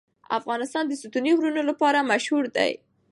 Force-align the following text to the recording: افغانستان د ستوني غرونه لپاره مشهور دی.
افغانستان 0.39 0.83
د 0.87 0.93
ستوني 1.01 1.31
غرونه 1.37 1.61
لپاره 1.69 2.07
مشهور 2.11 2.43
دی. 2.55 2.71